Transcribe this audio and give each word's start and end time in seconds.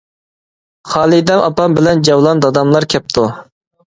خالىدەم 0.93 1.43
ئاپام 1.49 1.77
بىلەن 1.79 2.01
جەۋلان 2.09 2.41
داداملار 2.45 2.87
كەپتۇ! 2.95 3.29